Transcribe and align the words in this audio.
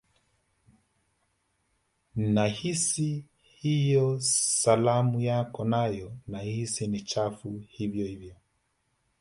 Nahisi 2.15 3.25
hiyo 3.41 4.19
salamu 4.61 5.21
yako 5.21 5.65
nayo 5.65 6.11
nahisi 6.27 6.87
ni 6.87 7.01
chafu 7.01 7.63
hivyo 7.69 8.05
hivyo 8.05 8.35